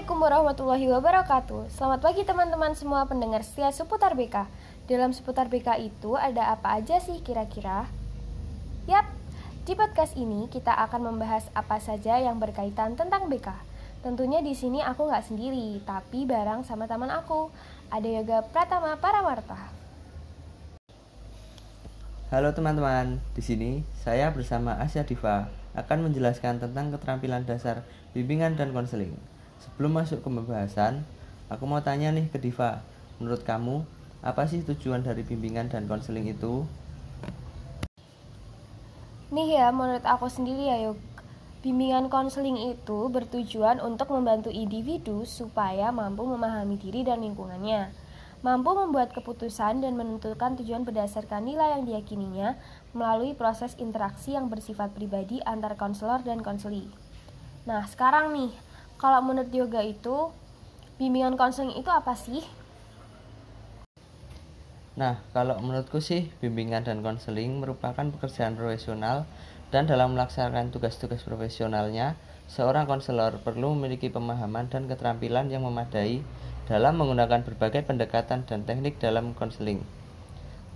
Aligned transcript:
Assalamualaikum 0.00 0.32
warahmatullahi 0.32 0.86
wabarakatuh 0.96 1.76
Selamat 1.76 2.00
pagi 2.00 2.24
teman-teman 2.24 2.72
semua 2.72 3.04
pendengar 3.04 3.44
setia 3.44 3.68
seputar 3.68 4.16
BK 4.16 4.48
Dalam 4.88 5.12
seputar 5.12 5.52
BK 5.52 5.76
itu 5.76 6.16
ada 6.16 6.56
apa 6.56 6.80
aja 6.80 6.96
sih 7.04 7.20
kira-kira? 7.20 7.84
Yap, 8.88 9.04
di 9.68 9.76
podcast 9.76 10.16
ini 10.16 10.48
kita 10.48 10.72
akan 10.72 11.12
membahas 11.12 11.52
apa 11.52 11.76
saja 11.84 12.16
yang 12.16 12.40
berkaitan 12.40 12.96
tentang 12.96 13.28
BK 13.28 13.52
Tentunya 14.00 14.40
di 14.40 14.56
sini 14.56 14.80
aku 14.80 15.04
nggak 15.04 15.36
sendiri, 15.36 15.84
tapi 15.84 16.24
bareng 16.24 16.64
sama 16.64 16.88
teman 16.88 17.12
aku 17.12 17.52
Ada 17.92 18.08
Yoga 18.08 18.40
Pratama 18.48 18.96
Paramarta 18.96 19.68
Halo 22.32 22.56
teman-teman, 22.56 23.20
di 23.36 23.44
sini 23.44 23.84
saya 24.00 24.32
bersama 24.32 24.80
Asya 24.80 25.04
Diva 25.04 25.52
akan 25.76 26.08
menjelaskan 26.08 26.56
tentang 26.56 26.88
keterampilan 26.88 27.44
dasar 27.44 27.84
bimbingan 28.16 28.56
dan 28.56 28.72
konseling. 28.72 29.12
Sebelum 29.60 29.92
masuk 29.92 30.24
ke 30.24 30.28
pembahasan, 30.32 31.04
aku 31.52 31.68
mau 31.68 31.84
tanya 31.84 32.08
nih 32.08 32.32
ke 32.32 32.40
Diva. 32.40 32.80
Menurut 33.20 33.44
kamu, 33.44 33.84
apa 34.24 34.48
sih 34.48 34.64
tujuan 34.64 35.04
dari 35.04 35.20
bimbingan 35.20 35.68
dan 35.68 35.84
konseling 35.84 36.32
itu? 36.32 36.64
Nih 39.30 39.60
ya, 39.60 39.68
menurut 39.68 40.02
aku 40.02 40.26
sendiri 40.32 40.72
ya 40.72 40.76
yuk. 40.90 40.98
Bimbingan 41.60 42.08
konseling 42.08 42.72
itu 42.72 43.12
bertujuan 43.12 43.84
untuk 43.84 44.08
membantu 44.16 44.48
individu 44.48 45.28
supaya 45.28 45.92
mampu 45.92 46.24
memahami 46.24 46.80
diri 46.80 47.04
dan 47.04 47.20
lingkungannya, 47.20 47.92
mampu 48.40 48.72
membuat 48.72 49.12
keputusan 49.12 49.84
dan 49.84 49.92
menentukan 49.92 50.56
tujuan 50.56 50.88
berdasarkan 50.88 51.44
nilai 51.44 51.76
yang 51.76 51.84
diyakininya 51.84 52.56
melalui 52.96 53.36
proses 53.36 53.76
interaksi 53.76 54.32
yang 54.32 54.48
bersifat 54.48 54.96
pribadi 54.96 55.44
antar 55.44 55.76
konselor 55.76 56.24
dan 56.24 56.40
konseli. 56.40 56.88
Nah, 57.68 57.84
sekarang 57.84 58.32
nih, 58.32 58.50
kalau 59.00 59.24
menurut 59.24 59.48
yoga 59.48 59.80
itu 59.80 60.28
bimbingan 61.00 61.40
konseling 61.40 61.72
itu 61.72 61.88
apa 61.88 62.12
sih? 62.12 62.44
Nah, 65.00 65.24
kalau 65.32 65.56
menurutku 65.64 66.04
sih 66.04 66.28
bimbingan 66.44 66.84
dan 66.84 67.00
konseling 67.00 67.64
merupakan 67.64 68.04
pekerjaan 68.04 68.60
profesional 68.60 69.24
dan 69.72 69.88
dalam 69.88 70.12
melaksanakan 70.12 70.68
tugas-tugas 70.68 71.24
profesionalnya, 71.24 72.20
seorang 72.52 72.84
konselor 72.84 73.40
perlu 73.40 73.72
memiliki 73.72 74.12
pemahaman 74.12 74.68
dan 74.68 74.84
keterampilan 74.84 75.48
yang 75.48 75.64
memadai 75.64 76.20
dalam 76.68 77.00
menggunakan 77.00 77.40
berbagai 77.40 77.88
pendekatan 77.88 78.44
dan 78.44 78.68
teknik 78.68 79.00
dalam 79.00 79.32
konseling. 79.32 79.80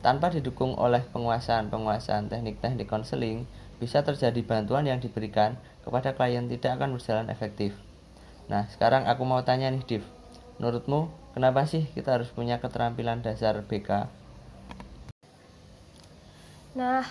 Tanpa 0.01 0.33
didukung 0.33 0.81
oleh 0.81 1.05
penguasaan-penguasaan 1.13 2.33
teknik-teknik 2.33 2.89
konseling, 2.89 3.45
bisa 3.77 4.01
terjadi 4.01 4.41
bantuan 4.41 4.89
yang 4.89 5.05
diberikan 5.05 5.61
kepada 5.85 6.17
klien 6.17 6.49
tidak 6.49 6.81
akan 6.81 6.97
berjalan 6.97 7.29
efektif. 7.29 7.77
Nah, 8.45 8.69
sekarang 8.69 9.09
aku 9.09 9.25
mau 9.25 9.41
tanya 9.41 9.73
nih, 9.73 9.85
Div. 9.89 10.05
Menurutmu, 10.61 11.09
kenapa 11.33 11.65
sih 11.65 11.89
kita 11.97 12.21
harus 12.21 12.29
punya 12.29 12.61
keterampilan 12.61 13.25
dasar 13.25 13.65
BK? 13.65 14.07
Nah, 16.77 17.07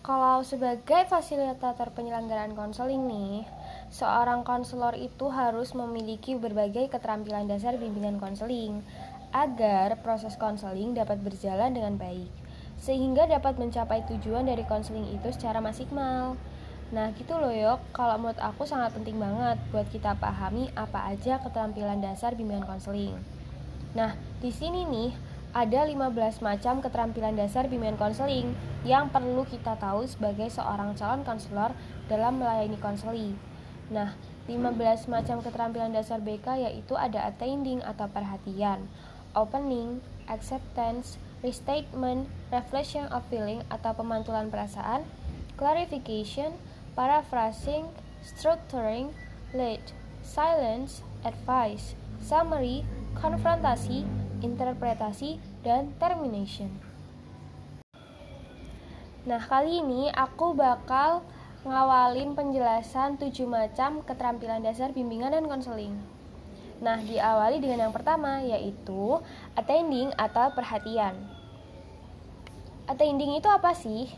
kalau 0.00 0.40
sebagai 0.46 1.04
fasilitator 1.10 1.92
penyelenggaraan 1.92 2.56
konseling 2.56 3.04
nih, 3.04 3.44
seorang 3.92 4.46
konselor 4.46 4.96
itu 4.96 5.28
harus 5.28 5.76
memiliki 5.76 6.38
berbagai 6.38 6.88
keterampilan 6.92 7.44
dasar 7.44 7.76
bimbingan 7.76 8.16
konseling 8.16 8.80
agar 9.34 9.98
proses 10.00 10.38
konseling 10.38 10.94
dapat 10.94 11.18
berjalan 11.20 11.74
dengan 11.74 11.98
baik, 11.98 12.30
sehingga 12.78 13.26
dapat 13.26 13.58
mencapai 13.58 14.06
tujuan 14.08 14.46
dari 14.46 14.62
konseling 14.64 15.10
itu 15.10 15.28
secara 15.34 15.58
maksimal. 15.58 16.38
Nah 16.92 17.14
gitu 17.16 17.38
loh 17.38 17.54
yok, 17.54 17.80
kalau 17.96 18.20
menurut 18.20 18.40
aku 18.42 18.68
sangat 18.68 18.92
penting 18.92 19.16
banget 19.16 19.56
buat 19.72 19.88
kita 19.88 20.18
pahami 20.20 20.68
apa 20.76 21.14
aja 21.14 21.40
keterampilan 21.40 22.02
dasar 22.02 22.36
bimbingan 22.36 22.66
konseling. 22.68 23.16
Nah 23.96 24.18
di 24.42 24.50
sini 24.52 24.84
nih 24.84 25.10
ada 25.54 25.86
15 25.86 26.42
macam 26.42 26.82
keterampilan 26.82 27.38
dasar 27.38 27.70
bimbingan 27.70 27.94
konseling 27.94 28.58
yang 28.82 29.06
perlu 29.06 29.46
kita 29.46 29.78
tahu 29.78 30.02
sebagai 30.02 30.50
seorang 30.50 30.98
calon 30.98 31.22
konselor 31.22 31.70
dalam 32.10 32.42
melayani 32.42 32.74
konseling. 32.82 33.38
Nah, 33.88 34.18
15 34.50 35.06
macam 35.06 35.40
keterampilan 35.40 35.94
dasar 35.94 36.20
BK 36.20 36.58
yaitu 36.68 36.98
ada 36.98 37.30
attending 37.30 37.80
atau 37.86 38.10
perhatian, 38.10 38.90
opening, 39.32 40.02
acceptance, 40.26 41.16
restatement, 41.40 42.26
reflection 42.50 43.06
of 43.14 43.22
feeling 43.30 43.62
atau 43.70 43.94
pemantulan 43.94 44.50
perasaan, 44.50 45.06
clarification, 45.54 46.50
paraphrasing, 46.94 47.90
structuring, 48.22 49.10
lead, 49.52 49.82
silence, 50.22 51.02
advice, 51.26 51.98
summary, 52.22 52.86
konfrontasi, 53.18 54.06
interpretasi, 54.40 55.38
dan 55.66 55.90
termination. 55.98 56.70
Nah, 59.24 59.40
kali 59.40 59.80
ini 59.80 60.12
aku 60.12 60.52
bakal 60.52 61.24
ngawalin 61.64 62.36
penjelasan 62.36 63.16
7 63.16 63.32
macam 63.48 64.04
keterampilan 64.04 64.60
dasar 64.60 64.92
bimbingan 64.92 65.32
dan 65.32 65.48
konseling. 65.48 65.96
Nah, 66.84 67.00
diawali 67.00 67.64
dengan 67.64 67.88
yang 67.88 67.94
pertama 67.96 68.44
yaitu 68.44 69.16
attending 69.56 70.12
atau 70.20 70.52
perhatian. 70.52 71.16
Attending 72.84 73.40
itu 73.40 73.48
apa 73.48 73.72
sih? 73.72 74.12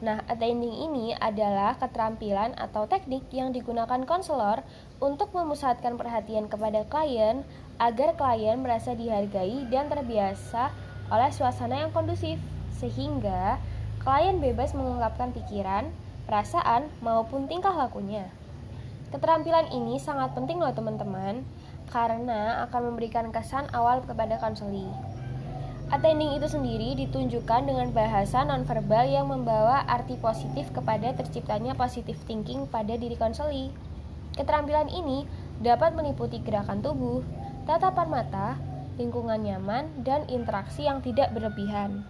Nah, 0.00 0.24
attending 0.32 0.72
ini 0.88 1.12
adalah 1.12 1.76
keterampilan 1.76 2.56
atau 2.56 2.88
teknik 2.88 3.28
yang 3.36 3.52
digunakan 3.52 4.00
konselor 4.08 4.64
untuk 4.96 5.28
memusatkan 5.36 6.00
perhatian 6.00 6.48
kepada 6.48 6.88
klien 6.88 7.44
agar 7.76 8.16
klien 8.16 8.56
merasa 8.64 8.96
dihargai 8.96 9.68
dan 9.68 9.92
terbiasa 9.92 10.72
oleh 11.12 11.28
suasana 11.28 11.84
yang 11.84 11.92
kondusif, 11.92 12.40
sehingga 12.80 13.60
klien 14.00 14.40
bebas 14.40 14.72
mengungkapkan 14.72 15.36
pikiran, 15.36 15.92
perasaan, 16.24 16.88
maupun 17.04 17.44
tingkah 17.44 17.76
lakunya. 17.76 18.24
Keterampilan 19.12 19.68
ini 19.68 20.00
sangat 20.00 20.32
penting 20.32 20.64
loh 20.64 20.72
teman-teman, 20.72 21.44
karena 21.92 22.64
akan 22.64 22.94
memberikan 22.94 23.28
kesan 23.28 23.68
awal 23.76 24.00
kepada 24.00 24.40
konseling. 24.40 24.88
Attending 25.90 26.38
itu 26.38 26.46
sendiri 26.46 26.94
ditunjukkan 26.94 27.66
dengan 27.66 27.90
bahasa 27.90 28.46
nonverbal 28.46 29.10
yang 29.10 29.26
membawa 29.26 29.82
arti 29.90 30.14
positif 30.14 30.70
kepada 30.70 31.10
terciptanya 31.18 31.74
positive 31.74 32.14
thinking 32.30 32.70
pada 32.70 32.94
diri 32.94 33.18
konseli. 33.18 33.74
Keterampilan 34.38 34.86
ini 34.86 35.26
dapat 35.58 35.98
meliputi 35.98 36.38
gerakan 36.46 36.78
tubuh, 36.78 37.26
tatapan 37.66 38.06
mata, 38.06 38.54
lingkungan 39.02 39.42
nyaman, 39.42 39.90
dan 40.06 40.30
interaksi 40.30 40.86
yang 40.86 41.02
tidak 41.02 41.34
berlebihan. 41.34 42.06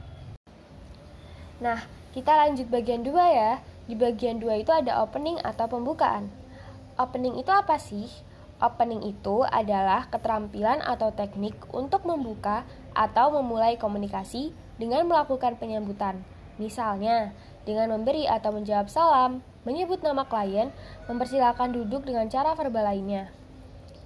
Nah, 1.64 1.80
kita 2.12 2.36
lanjut 2.36 2.68
bagian 2.68 3.00
2 3.00 3.16
ya. 3.16 3.64
Di 3.88 3.96
bagian 3.96 4.44
2 4.44 4.60
itu 4.60 4.76
ada 4.76 5.00
opening 5.00 5.40
atau 5.40 5.72
pembukaan. 5.72 6.28
Opening 7.00 7.40
itu 7.40 7.48
apa 7.48 7.80
sih? 7.80 8.12
Opening 8.60 9.08
itu 9.08 9.40
adalah 9.48 10.04
keterampilan 10.12 10.84
atau 10.84 11.16
teknik 11.16 11.56
untuk 11.72 12.04
membuka 12.04 12.68
atau 12.92 13.34
memulai 13.40 13.78
komunikasi 13.80 14.54
dengan 14.80 15.06
melakukan 15.06 15.56
penyambutan. 15.60 16.22
Misalnya, 16.60 17.32
dengan 17.64 17.92
memberi 17.92 18.24
atau 18.28 18.52
menjawab 18.52 18.88
salam, 18.88 19.44
menyebut 19.64 20.00
nama 20.00 20.24
klien, 20.24 20.72
mempersilahkan 21.08 21.72
duduk 21.72 22.08
dengan 22.08 22.28
cara 22.32 22.56
verbal 22.56 22.88
lainnya. 22.88 23.28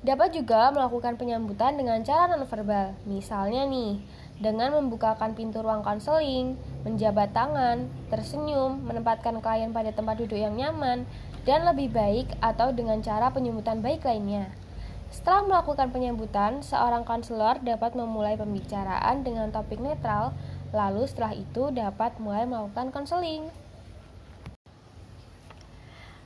Dapat 0.05 0.37
juga 0.37 0.69
melakukan 0.69 1.17
penyambutan 1.17 1.81
dengan 1.81 2.05
cara 2.05 2.37
nonverbal, 2.37 2.93
misalnya 3.09 3.65
nih, 3.65 4.05
dengan 4.37 4.77
membukakan 4.77 5.33
pintu 5.33 5.65
ruang 5.65 5.81
konseling, 5.81 6.61
menjabat 6.85 7.33
tangan, 7.33 7.89
tersenyum, 8.13 8.85
menempatkan 8.85 9.41
klien 9.41 9.73
pada 9.73 9.97
tempat 9.97 10.21
duduk 10.21 10.37
yang 10.37 10.53
nyaman, 10.61 11.09
dan 11.49 11.65
lebih 11.65 11.89
baik 11.89 12.29
atau 12.45 12.69
dengan 12.77 13.01
cara 13.01 13.33
penyambutan 13.33 13.81
baik 13.81 14.05
lainnya. 14.05 14.53
Setelah 15.13 15.45
melakukan 15.45 15.93
penyambutan, 15.93 16.65
seorang 16.65 17.05
konselor 17.05 17.61
dapat 17.61 17.97
memulai 17.97 18.39
pembicaraan 18.39 19.25
dengan 19.25 19.53
topik 19.53 19.81
netral, 19.81 20.37
lalu 20.73 21.09
setelah 21.09 21.33
itu 21.33 21.73
dapat 21.73 22.17
mulai 22.21 22.45
melakukan 22.45 22.93
konseling. 22.93 23.49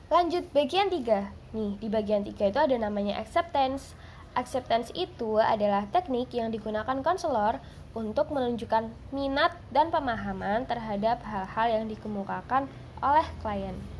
Lanjut 0.09 0.49
bagian 0.51 0.89
3. 0.89 1.29
Nih, 1.53 1.77
di 1.77 1.87
bagian 1.89 2.25
3 2.25 2.49
itu 2.49 2.59
ada 2.59 2.75
namanya 2.77 3.21
acceptance. 3.21 3.93
Acceptance 4.33 4.89
itu 4.97 5.37
adalah 5.37 5.85
teknik 5.89 6.33
yang 6.33 6.49
digunakan 6.49 7.01
konselor 7.05 7.61
untuk 7.93 8.29
menunjukkan 8.33 8.89
minat 9.13 9.57
dan 9.73 9.89
pemahaman 9.89 10.65
terhadap 10.69 11.21
hal-hal 11.25 11.67
yang 11.81 11.85
dikemukakan 11.89 12.69
oleh 13.01 13.25
klien. 13.41 13.98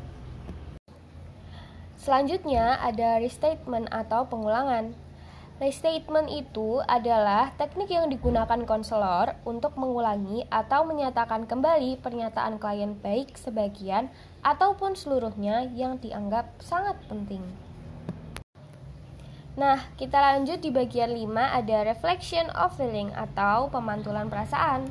Selanjutnya 2.00 2.80
ada 2.80 3.20
restatement 3.20 3.84
atau 3.92 4.24
pengulangan. 4.24 4.96
Restatement 5.60 6.32
itu 6.32 6.80
adalah 6.88 7.52
teknik 7.60 7.92
yang 7.92 8.08
digunakan 8.08 8.64
konselor 8.64 9.36
untuk 9.44 9.76
mengulangi 9.76 10.48
atau 10.48 10.88
menyatakan 10.88 11.44
kembali 11.44 12.00
pernyataan 12.00 12.56
klien 12.56 12.96
baik 12.96 13.36
sebagian 13.36 14.08
ataupun 14.40 14.96
seluruhnya 14.96 15.68
yang 15.76 16.00
dianggap 16.00 16.48
sangat 16.64 16.96
penting. 17.04 17.44
Nah, 19.60 19.84
kita 20.00 20.16
lanjut 20.16 20.64
di 20.64 20.72
bagian 20.72 21.12
5 21.12 21.36
ada 21.36 21.84
reflection 21.84 22.48
of 22.56 22.72
feeling 22.80 23.12
atau 23.12 23.68
pemantulan 23.68 24.32
perasaan. 24.32 24.88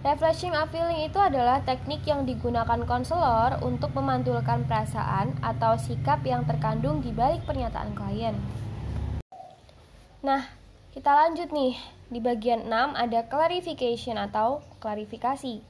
Reflection 0.00 0.56
of 0.56 0.72
feeling 0.72 1.04
itu 1.04 1.20
adalah 1.20 1.60
teknik 1.60 2.08
yang 2.08 2.24
digunakan 2.24 2.88
konselor 2.88 3.60
untuk 3.60 3.92
memantulkan 3.92 4.64
perasaan 4.64 5.36
atau 5.44 5.76
sikap 5.76 6.24
yang 6.24 6.48
terkandung 6.48 7.04
di 7.04 7.12
balik 7.12 7.44
pernyataan 7.44 7.92
klien. 7.92 8.32
Nah, 10.24 10.48
kita 10.96 11.12
lanjut 11.12 11.52
nih. 11.52 11.76
Di 12.08 12.16
bagian 12.16 12.64
6 12.64 12.96
ada 12.96 13.28
clarification 13.28 14.16
atau 14.16 14.64
klarifikasi. 14.80 15.60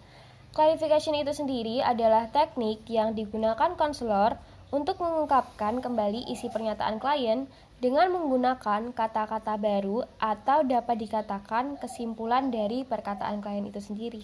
Clarification 0.55 1.19
itu 1.19 1.35
sendiri 1.35 1.83
adalah 1.83 2.31
teknik 2.31 2.87
yang 2.87 3.19
digunakan 3.19 3.75
konselor 3.75 4.39
untuk 4.71 5.03
mengungkapkan 5.03 5.83
kembali 5.83 6.31
isi 6.31 6.47
pernyataan 6.47 7.03
klien 7.03 7.51
dengan 7.83 8.15
menggunakan 8.15 8.95
kata-kata 8.95 9.59
baru 9.59 10.07
atau 10.23 10.63
dapat 10.63 10.97
dikatakan 11.03 11.79
kesimpulan 11.79 12.55
dari 12.55 12.87
perkataan 12.87 13.43
klien 13.43 13.67
itu 13.67 13.83
sendiri. 13.83 14.23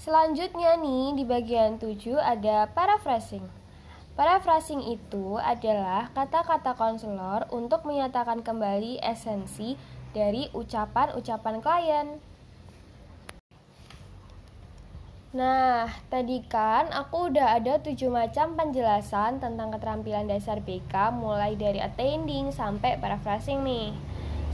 Selanjutnya 0.00 0.80
nih 0.80 1.12
di 1.12 1.24
bagian 1.28 1.76
7 1.76 2.16
ada 2.16 2.64
paraphrasing. 2.72 3.44
Paraphrasing 4.16 4.80
itu 4.84 5.36
adalah 5.36 6.08
kata-kata 6.16 6.72
konselor 6.72 7.44
untuk 7.52 7.84
menyatakan 7.84 8.40
kembali 8.40 9.00
esensi 9.04 9.76
dari 10.16 10.48
ucapan-ucapan 10.56 11.56
klien. 11.60 12.29
Nah, 15.30 15.86
tadi 16.10 16.42
kan 16.42 16.90
aku 16.90 17.30
udah 17.30 17.54
ada 17.54 17.78
tujuh 17.78 18.10
macam 18.10 18.58
penjelasan 18.58 19.38
tentang 19.38 19.70
keterampilan 19.70 20.26
dasar 20.26 20.58
BK 20.58 21.14
mulai 21.14 21.54
dari 21.54 21.78
attending 21.78 22.50
sampai 22.50 22.98
paraphrasing 22.98 23.62
nih. 23.62 23.94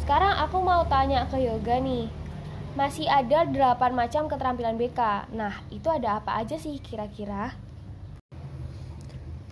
Sekarang 0.05 0.37
aku 0.37 0.61
mau 0.61 0.85
tanya 0.85 1.25
ke 1.33 1.41
Yoga 1.41 1.81
nih. 1.81 2.13
Masih 2.77 3.09
ada 3.09 3.49
delapan 3.49 3.97
macam 3.97 4.29
keterampilan 4.29 4.77
BK. 4.77 5.33
Nah, 5.33 5.65
itu 5.73 5.89
ada 5.89 6.21
apa 6.21 6.37
aja 6.45 6.61
sih 6.61 6.77
kira-kira? 6.85 7.57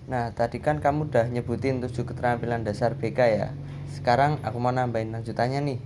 Nah, 0.04 0.28
tadi 0.36 0.60
kan 0.60 0.76
kamu 0.76 1.08
udah 1.08 1.32
nyebutin 1.32 1.80
tujuh 1.80 2.04
keterampilan 2.04 2.68
dasar 2.68 3.00
BK 3.00 3.20
ya. 3.32 3.48
Sekarang 3.88 4.44
aku 4.44 4.60
mau 4.60 4.76
nambahin 4.76 5.16
lanjutannya 5.16 5.72
nih. 5.72 5.80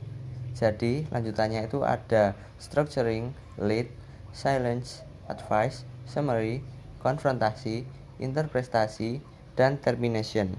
Jadi, 0.59 1.07
lanjutannya 1.15 1.63
itu 1.63 1.87
ada 1.87 2.35
structuring, 2.59 3.31
lead, 3.55 3.87
silence, 4.35 5.07
advice, 5.29 5.85
summary, 6.09 6.65
konfrontasi, 7.05 7.87
interpretasi, 8.19 9.23
dan 9.55 9.79
termination. 9.79 10.59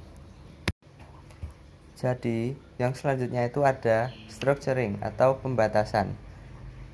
Jadi, 1.99 2.55
yang 2.79 2.95
selanjutnya 2.95 3.51
itu 3.51 3.67
ada 3.67 4.15
structuring 4.31 5.03
atau 5.03 5.43
pembatasan. 5.43 6.15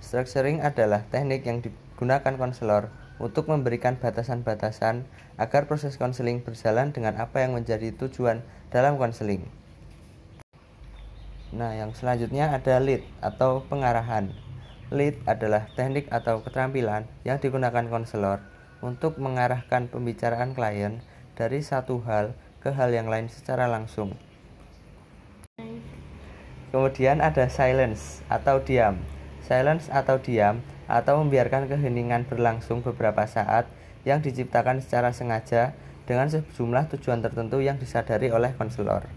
Structuring 0.02 0.66
adalah 0.66 1.06
teknik 1.14 1.46
yang 1.46 1.62
digunakan 1.62 2.34
konselor 2.34 2.90
untuk 3.22 3.48
memberikan 3.48 3.96
batasan-batasan 4.02 5.06
agar 5.38 5.70
proses 5.70 5.96
konseling 6.02 6.42
berjalan 6.42 6.90
dengan 6.90 7.16
apa 7.22 7.46
yang 7.46 7.54
menjadi 7.54 7.94
tujuan 7.96 8.42
dalam 8.74 8.98
konseling. 8.98 9.46
Nah, 11.56 11.72
yang 11.78 11.96
selanjutnya 11.96 12.52
ada 12.52 12.82
lead 12.82 13.06
atau 13.24 13.64
pengarahan. 13.70 14.45
Lead 14.94 15.18
adalah 15.26 15.66
teknik 15.74 16.06
atau 16.14 16.46
keterampilan 16.46 17.10
yang 17.26 17.42
digunakan 17.42 17.90
konselor 17.90 18.38
untuk 18.86 19.18
mengarahkan 19.18 19.90
pembicaraan 19.90 20.54
klien 20.54 21.02
dari 21.34 21.66
satu 21.66 22.06
hal 22.06 22.38
ke 22.62 22.70
hal 22.70 22.94
yang 22.94 23.10
lain 23.10 23.26
secara 23.26 23.66
langsung. 23.66 24.14
Kemudian 26.70 27.24
ada 27.24 27.50
silence 27.50 28.22
atau 28.30 28.62
diam. 28.62 29.02
Silence 29.42 29.90
atau 29.90 30.22
diam 30.22 30.62
atau 30.86 31.22
membiarkan 31.22 31.66
keheningan 31.66 32.30
berlangsung 32.30 32.86
beberapa 32.86 33.26
saat 33.26 33.66
yang 34.06 34.22
diciptakan 34.22 34.86
secara 34.86 35.10
sengaja 35.10 35.74
dengan 36.06 36.30
sejumlah 36.30 36.94
tujuan 36.94 37.26
tertentu 37.26 37.58
yang 37.58 37.82
disadari 37.82 38.30
oleh 38.30 38.54
konselor. 38.54 39.10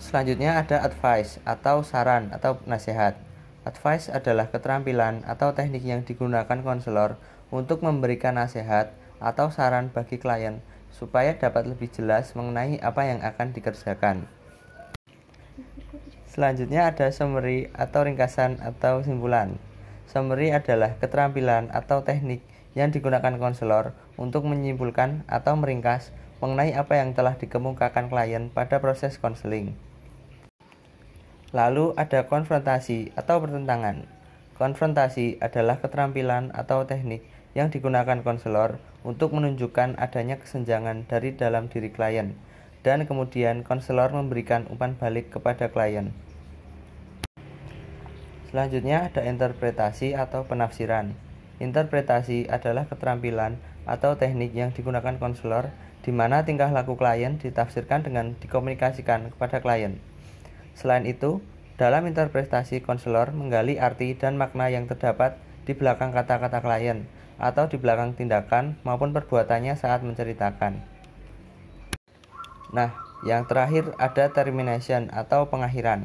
Selanjutnya 0.00 0.56
ada 0.56 0.80
advice 0.80 1.36
atau 1.44 1.84
saran 1.84 2.32
atau 2.32 2.56
nasihat. 2.64 3.29
Advice 3.70 4.10
adalah 4.10 4.50
keterampilan 4.50 5.22
atau 5.30 5.54
teknik 5.54 5.86
yang 5.86 6.02
digunakan 6.02 6.58
konselor 6.58 7.14
untuk 7.54 7.86
memberikan 7.86 8.34
nasihat 8.34 8.90
atau 9.22 9.54
saran 9.54 9.94
bagi 9.94 10.18
klien 10.18 10.58
supaya 10.90 11.38
dapat 11.38 11.70
lebih 11.70 11.86
jelas 11.94 12.34
mengenai 12.34 12.82
apa 12.82 13.06
yang 13.06 13.22
akan 13.22 13.54
dikerjakan. 13.54 14.26
Selanjutnya 16.26 16.90
ada 16.90 17.14
summary 17.14 17.70
atau 17.78 18.02
ringkasan 18.02 18.58
atau 18.58 19.06
simpulan. 19.06 19.54
Summary 20.10 20.50
adalah 20.50 20.98
keterampilan 20.98 21.70
atau 21.70 22.02
teknik 22.02 22.42
yang 22.74 22.90
digunakan 22.90 23.38
konselor 23.38 23.94
untuk 24.18 24.50
menyimpulkan 24.50 25.22
atau 25.30 25.54
meringkas 25.54 26.10
mengenai 26.42 26.74
apa 26.74 26.98
yang 26.98 27.14
telah 27.14 27.38
dikemukakan 27.38 28.10
klien 28.10 28.50
pada 28.50 28.82
proses 28.82 29.14
konseling. 29.22 29.78
Lalu 31.50 31.98
ada 31.98 32.30
konfrontasi 32.30 33.10
atau 33.18 33.42
pertentangan. 33.42 34.06
Konfrontasi 34.54 35.42
adalah 35.42 35.82
keterampilan 35.82 36.54
atau 36.54 36.86
teknik 36.86 37.26
yang 37.58 37.74
digunakan 37.74 38.22
konselor 38.22 38.78
untuk 39.02 39.34
menunjukkan 39.34 39.98
adanya 39.98 40.38
kesenjangan 40.38 41.10
dari 41.10 41.34
dalam 41.34 41.66
diri 41.66 41.90
klien 41.90 42.38
dan 42.86 43.04
kemudian 43.04 43.66
konselor 43.66 44.14
memberikan 44.14 44.68
umpan 44.70 44.94
balik 44.96 45.34
kepada 45.34 45.68
klien. 45.68 46.14
Selanjutnya 48.50 49.06
ada 49.06 49.22
interpretasi 49.26 50.14
atau 50.14 50.46
penafsiran. 50.46 51.14
Interpretasi 51.60 52.48
adalah 52.50 52.88
keterampilan 52.88 53.60
atau 53.84 54.16
teknik 54.16 54.56
yang 54.56 54.70
digunakan 54.70 55.18
konselor 55.18 55.70
di 56.00 56.10
mana 56.10 56.42
tingkah 56.42 56.72
laku 56.72 56.96
klien 56.96 57.36
ditafsirkan 57.36 58.06
dengan 58.06 58.32
dikomunikasikan 58.40 59.34
kepada 59.36 59.60
klien. 59.60 60.00
Selain 60.74 61.04
itu, 61.06 61.42
dalam 61.80 62.04
interpretasi 62.04 62.84
konselor 62.84 63.32
menggali 63.32 63.80
arti 63.80 64.12
dan 64.12 64.36
makna 64.36 64.68
yang 64.68 64.84
terdapat 64.84 65.40
di 65.64 65.72
belakang 65.72 66.12
kata-kata 66.12 66.60
klien 66.60 67.08
atau 67.40 67.72
di 67.72 67.80
belakang 67.80 68.12
tindakan 68.12 68.76
maupun 68.84 69.16
perbuatannya 69.16 69.72
saat 69.80 70.04
menceritakan. 70.04 70.84
Nah, 72.70 72.92
yang 73.24 73.48
terakhir 73.48 73.96
ada 73.96 74.28
termination 74.32 75.08
atau 75.10 75.48
pengakhiran. 75.48 76.04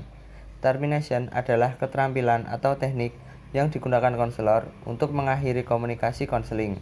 Termination 0.64 1.28
adalah 1.36 1.76
keterampilan 1.76 2.48
atau 2.48 2.80
teknik 2.80 3.12
yang 3.52 3.70
digunakan 3.70 4.16
konselor 4.16 4.72
untuk 4.88 5.12
mengakhiri 5.12 5.68
komunikasi 5.68 6.26
konseling, 6.26 6.80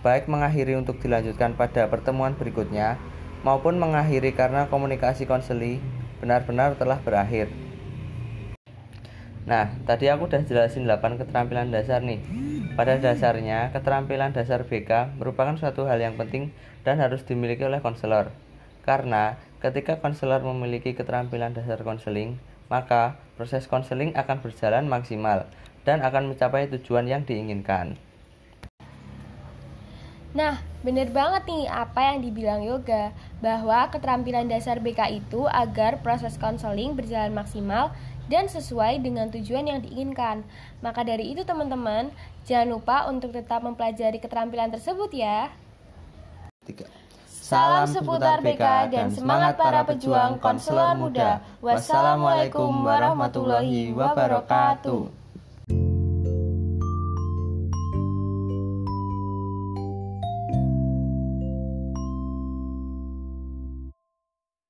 baik 0.00 0.26
mengakhiri 0.26 0.76
untuk 0.76 0.96
dilanjutkan 1.00 1.54
pada 1.56 1.88
pertemuan 1.92 2.32
berikutnya 2.36 2.96
maupun 3.44 3.76
mengakhiri 3.76 4.36
karena 4.36 4.68
komunikasi 4.68 5.24
konseling 5.24 5.80
benar-benar 6.20 6.76
telah 6.76 7.00
berakhir. 7.00 7.48
Nah, 9.48 9.72
tadi 9.88 10.06
aku 10.06 10.30
udah 10.30 10.44
jelasin 10.46 10.86
8 10.86 11.18
keterampilan 11.18 11.72
dasar 11.72 12.04
nih. 12.04 12.22
Pada 12.78 13.00
dasarnya, 13.00 13.74
keterampilan 13.74 14.30
dasar 14.30 14.62
BK 14.68 15.18
merupakan 15.18 15.56
suatu 15.58 15.88
hal 15.90 15.98
yang 15.98 16.14
penting 16.14 16.54
dan 16.86 17.00
harus 17.02 17.26
dimiliki 17.26 17.66
oleh 17.66 17.82
konselor. 17.82 18.30
Karena 18.86 19.40
ketika 19.58 19.98
konselor 19.98 20.44
memiliki 20.44 20.94
keterampilan 20.94 21.56
dasar 21.56 21.82
konseling, 21.82 22.38
maka 22.70 23.18
proses 23.34 23.66
konseling 23.66 24.14
akan 24.14 24.38
berjalan 24.44 24.86
maksimal 24.86 25.50
dan 25.82 26.04
akan 26.04 26.30
mencapai 26.30 26.70
tujuan 26.70 27.08
yang 27.10 27.26
diinginkan. 27.26 27.98
Nah, 30.30 30.62
bener 30.86 31.10
banget 31.10 31.42
nih 31.50 31.66
apa 31.66 32.14
yang 32.14 32.22
dibilang 32.22 32.62
Yoga 32.62 33.10
Bahwa 33.42 33.90
keterampilan 33.90 34.46
dasar 34.46 34.78
BK 34.78 35.18
itu 35.18 35.50
agar 35.50 35.98
proses 36.06 36.38
konseling 36.38 36.94
berjalan 36.94 37.34
maksimal 37.34 37.90
dan 38.30 38.46
sesuai 38.46 39.02
dengan 39.02 39.26
tujuan 39.34 39.66
yang 39.66 39.82
diinginkan. 39.82 40.46
Maka 40.78 41.02
dari 41.02 41.34
itu 41.34 41.42
teman-teman, 41.42 42.14
jangan 42.46 42.78
lupa 42.78 43.10
untuk 43.10 43.34
tetap 43.34 43.66
mempelajari 43.66 44.22
keterampilan 44.22 44.70
tersebut 44.70 45.10
ya. 45.10 45.50
Tiga. 46.62 46.86
Salam 47.26 47.90
seputar 47.90 48.38
BK 48.38 48.94
dan 48.94 49.10
semangat 49.10 49.58
para 49.58 49.82
pejuang 49.82 50.38
konselor 50.38 50.94
muda. 50.94 51.42
Wassalamualaikum 51.58 52.70
warahmatullahi 52.86 53.90
wabarakatuh 53.90 55.19